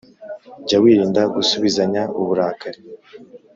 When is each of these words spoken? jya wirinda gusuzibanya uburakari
jya 0.65 0.77
wirinda 0.83 1.21
gusuzibanya 1.33 2.01
uburakari 2.19 2.79